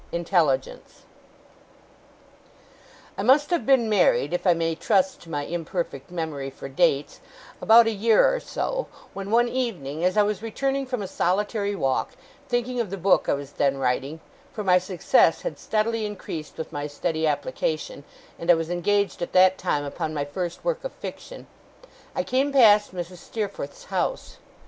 INTELLIGENCE 0.11 1.03
I 3.19 3.21
must 3.21 3.51
have 3.51 3.67
been 3.67 3.87
married, 3.87 4.33
if 4.33 4.47
I 4.47 4.55
may 4.55 4.73
trust 4.73 5.21
to 5.21 5.29
my 5.29 5.45
imperfect 5.45 6.09
memory 6.09 6.49
for 6.49 6.67
dates, 6.67 7.19
about 7.61 7.85
a 7.85 7.91
year 7.91 8.33
or 8.33 8.39
so, 8.39 8.87
when 9.13 9.29
one 9.29 9.47
evening, 9.47 10.03
as 10.03 10.17
I 10.17 10.23
was 10.23 10.41
returning 10.41 10.87
from 10.87 11.03
a 11.03 11.07
solitary 11.07 11.75
walk, 11.75 12.13
thinking 12.49 12.79
of 12.79 12.89
the 12.89 12.97
book 12.97 13.29
I 13.29 13.35
was 13.35 13.51
then 13.51 13.77
writing 13.77 14.21
for 14.51 14.63
my 14.63 14.79
success 14.79 15.43
had 15.43 15.59
steadily 15.59 16.07
increased 16.07 16.57
with 16.57 16.73
my 16.73 16.87
steady 16.87 17.27
application, 17.27 18.03
and 18.39 18.49
I 18.49 18.55
was 18.55 18.71
engaged 18.71 19.21
at 19.21 19.33
that 19.33 19.59
time 19.59 19.83
upon 19.85 20.15
my 20.15 20.25
first 20.25 20.65
work 20.65 20.83
of 20.83 20.93
fiction 20.93 21.45
I 22.15 22.23
came 22.23 22.51
past 22.51 22.91
Mrs. 22.91 23.17
Steerforth's 23.19 23.83
house. 23.83 24.37